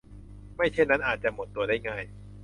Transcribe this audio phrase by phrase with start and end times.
[0.55, 2.03] ไม่เช่นนั้นอาจจะหมดตัวได้ง่าย